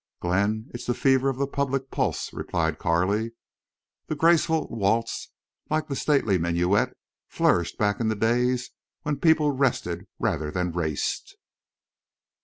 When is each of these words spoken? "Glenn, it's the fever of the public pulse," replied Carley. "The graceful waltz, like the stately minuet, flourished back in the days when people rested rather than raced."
"Glenn, 0.19 0.67
it's 0.73 0.87
the 0.87 0.95
fever 0.95 1.29
of 1.29 1.37
the 1.37 1.45
public 1.45 1.91
pulse," 1.91 2.33
replied 2.33 2.79
Carley. 2.79 3.33
"The 4.07 4.15
graceful 4.15 4.67
waltz, 4.69 5.29
like 5.69 5.87
the 5.89 5.95
stately 5.95 6.39
minuet, 6.39 6.97
flourished 7.27 7.77
back 7.77 7.99
in 7.99 8.07
the 8.07 8.15
days 8.15 8.71
when 9.03 9.17
people 9.19 9.51
rested 9.51 10.07
rather 10.17 10.49
than 10.49 10.71
raced." 10.71 11.37